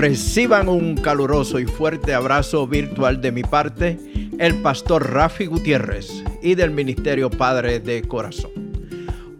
[0.00, 3.98] reciban un caluroso y fuerte abrazo virtual de mi parte,
[4.38, 8.50] el pastor Rafi Gutiérrez y del Ministerio Padre de Corazón.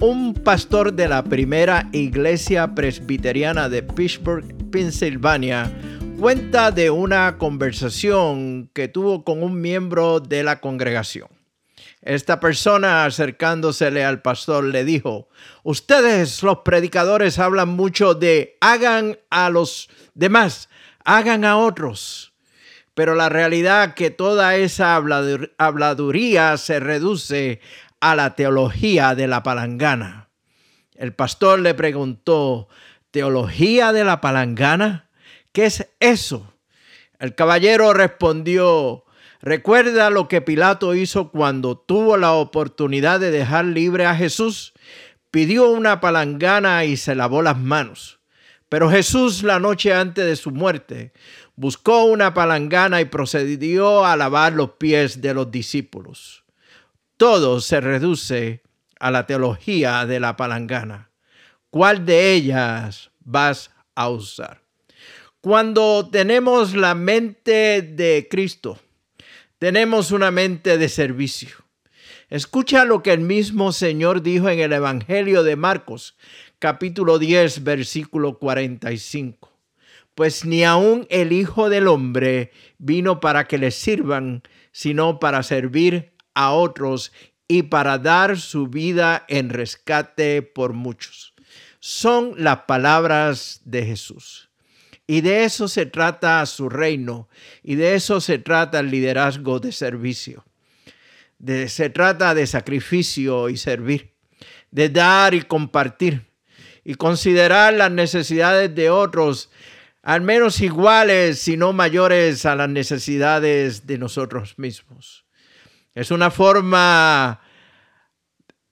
[0.00, 5.70] Un pastor de la primera iglesia presbiteriana de Pittsburgh, Pensilvania,
[6.18, 11.35] cuenta de una conversación que tuvo con un miembro de la congregación.
[12.06, 15.28] Esta persona acercándosele al pastor le dijo,
[15.64, 20.68] ustedes los predicadores hablan mucho de hagan a los demás,
[21.04, 22.32] hagan a otros.
[22.94, 27.60] Pero la realidad que toda esa habladuría se reduce
[27.98, 30.28] a la teología de la palangana.
[30.94, 32.68] El pastor le preguntó,
[33.10, 35.10] ¿teología de la palangana?
[35.50, 36.54] ¿Qué es eso?
[37.18, 39.05] El caballero respondió,
[39.40, 44.72] Recuerda lo que Pilato hizo cuando tuvo la oportunidad de dejar libre a Jesús.
[45.30, 48.18] Pidió una palangana y se lavó las manos.
[48.68, 51.12] Pero Jesús la noche antes de su muerte
[51.54, 56.44] buscó una palangana y procedió a lavar los pies de los discípulos.
[57.16, 58.62] Todo se reduce
[58.98, 61.10] a la teología de la palangana.
[61.70, 64.62] ¿Cuál de ellas vas a usar?
[65.40, 68.78] Cuando tenemos la mente de Cristo,
[69.58, 71.56] tenemos una mente de servicio.
[72.28, 76.16] Escucha lo que el mismo Señor dijo en el Evangelio de Marcos,
[76.58, 79.52] capítulo 10, versículo 45.
[80.14, 86.12] Pues ni aun el Hijo del Hombre vino para que le sirvan, sino para servir
[86.34, 87.12] a otros
[87.48, 91.34] y para dar su vida en rescate por muchos.
[91.78, 94.45] Son las palabras de Jesús.
[95.06, 97.28] Y de eso se trata su reino
[97.62, 100.44] y de eso se trata el liderazgo de servicio.
[101.38, 104.14] De, se trata de sacrificio y servir,
[104.70, 106.26] de dar y compartir
[106.82, 109.50] y considerar las necesidades de otros
[110.02, 115.26] al menos iguales, si no mayores a las necesidades de nosotros mismos.
[115.96, 117.40] Es una forma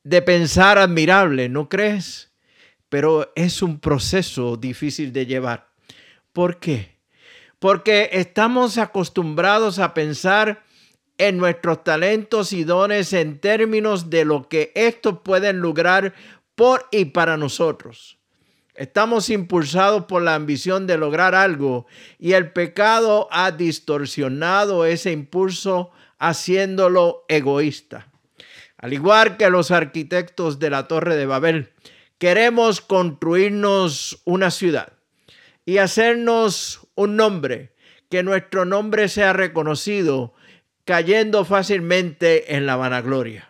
[0.05, 2.31] de pensar admirable, ¿no crees?
[2.89, 5.74] Pero es un proceso difícil de llevar.
[6.35, 6.99] ¿Por qué?
[7.61, 10.65] Porque estamos acostumbrados a pensar
[11.17, 16.13] en nuestros talentos y dones en términos de lo que estos pueden lograr
[16.57, 18.19] por y para nosotros.
[18.75, 21.87] Estamos impulsados por la ambición de lograr algo
[22.19, 28.09] y el pecado ha distorsionado ese impulso haciéndolo egoísta.
[28.77, 31.73] Al igual que los arquitectos de la Torre de Babel,
[32.19, 34.95] queremos construirnos una ciudad
[35.67, 37.75] y hacernos un nombre,
[38.11, 40.35] que nuestro nombre sea reconocido,
[40.85, 43.49] cayendo fácilmente en la vanagloria.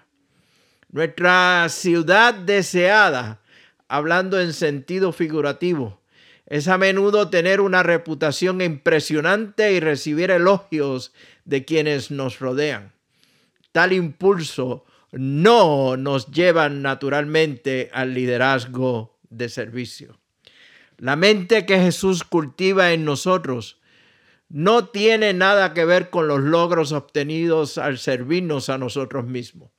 [0.90, 3.42] Nuestra ciudad deseada,
[3.88, 6.00] hablando en sentido figurativo,
[6.46, 11.12] es a menudo tener una reputación impresionante y recibir elogios
[11.44, 12.92] de quienes nos rodean.
[13.72, 20.20] Tal impulso no nos lleva naturalmente al liderazgo de servicio.
[21.04, 23.78] La mente que Jesús cultiva en nosotros
[24.48, 29.70] no tiene nada que ver con los logros obtenidos al servirnos a nosotros mismos.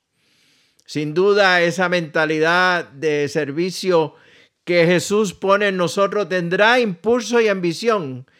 [0.84, 4.14] Sin duda, esa mentalidad de servicio
[4.62, 8.30] que Jesús pone en nosotros tendrá impulso y ambición,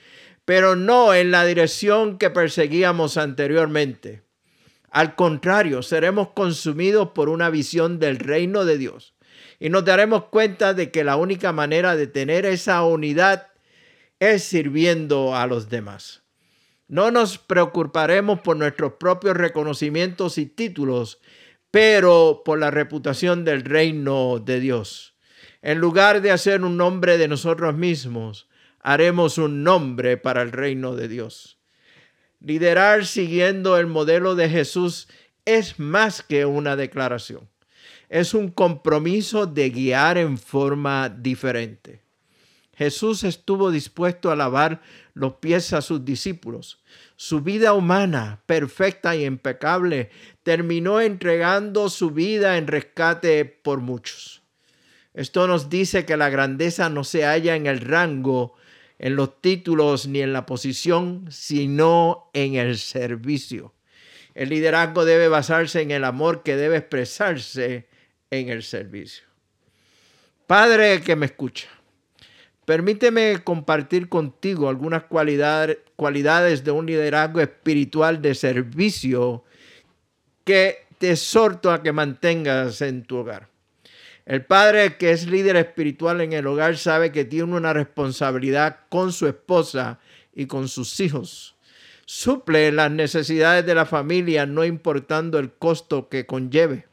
[0.45, 4.23] pero no en la dirección que perseguíamos anteriormente.
[4.93, 9.16] Al contrario, seremos consumidos por una visión del reino de Dios
[9.59, 13.49] y nos daremos cuenta de que la única manera de tener esa unidad
[14.21, 16.23] es sirviendo a los demás.
[16.89, 21.21] No nos preocuparemos por nuestros propios reconocimientos y títulos,
[21.71, 25.15] pero por la reputación del reino de Dios.
[25.63, 28.49] En lugar de hacer un nombre de nosotros mismos,
[28.81, 31.59] haremos un nombre para el reino de Dios.
[32.41, 35.09] Liderar siguiendo el modelo de Jesús
[35.45, 37.49] es más que una declaración
[38.09, 42.03] es un compromiso de guiar en forma diferente.
[42.77, 44.83] Jesús estuvo dispuesto a lavar
[45.15, 46.83] los pies a sus discípulos.
[47.17, 50.11] Su vida humana, perfecta y impecable,
[50.43, 54.43] terminó entregando su vida en rescate por muchos.
[55.15, 58.55] Esto nos dice que la grandeza no se halla en el rango
[58.99, 63.75] en los títulos ni en la posición, sino en el servicio.
[64.35, 67.89] El liderazgo debe basarse en el amor que debe expresarse
[68.31, 69.25] en el servicio.
[70.47, 71.69] Padre que me escucha,
[72.65, 79.45] permíteme compartir contigo algunas cualidades de un liderazgo espiritual de servicio
[80.45, 83.49] que te exhorto a que mantengas en tu hogar.
[84.25, 89.13] El padre que es líder espiritual en el hogar sabe que tiene una responsabilidad con
[89.13, 90.01] su esposa
[90.35, 91.57] y con sus hijos.
[92.07, 96.87] Suple las necesidades de la familia no importando el costo que conlleve.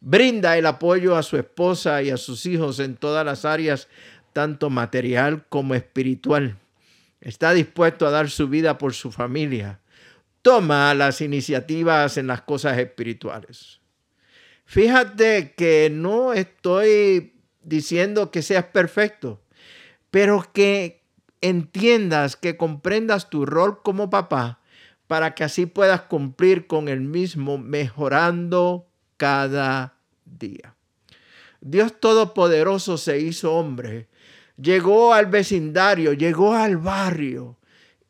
[0.00, 3.88] Brinda el apoyo a su esposa y a sus hijos en todas las áreas,
[4.32, 6.56] tanto material como espiritual.
[7.20, 9.80] Está dispuesto a dar su vida por su familia.
[10.42, 13.80] Toma las iniciativas en las cosas espirituales.
[14.64, 19.40] Fíjate que no estoy diciendo que seas perfecto,
[20.10, 21.02] pero que
[21.40, 24.60] entiendas, que comprendas tu rol como papá
[25.06, 30.74] para que así puedas cumplir con el mismo, mejorando cada día.
[31.60, 34.08] Dios Todopoderoso se hizo hombre,
[34.56, 37.56] llegó al vecindario, llegó al barrio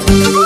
[0.06, 0.43] Contemplar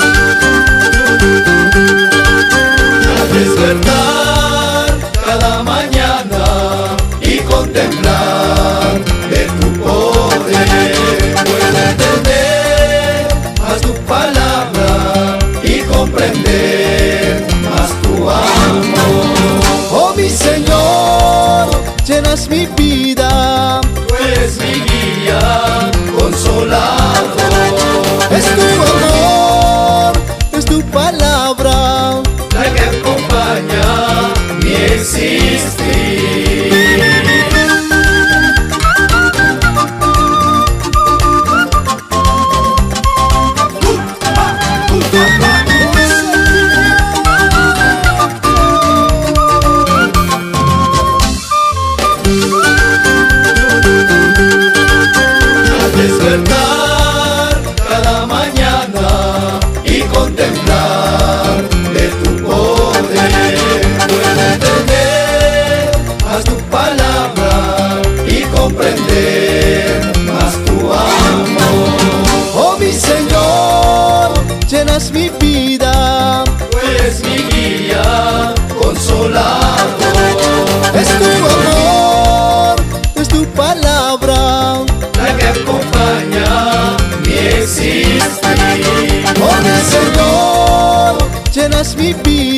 [89.41, 91.19] Oh mi Señor,
[91.53, 92.58] llenas mi vida.